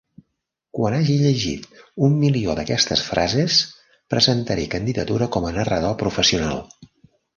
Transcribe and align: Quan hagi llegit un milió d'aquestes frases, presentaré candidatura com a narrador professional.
Quan 0.77 0.95
hagi 0.99 1.17
llegit 1.23 1.67
un 2.07 2.15
milió 2.23 2.55
d'aquestes 2.59 3.03
frases, 3.09 3.59
presentaré 4.15 4.65
candidatura 4.73 5.29
com 5.37 5.47
a 5.47 5.53
narrador 5.59 5.95
professional. 6.05 6.65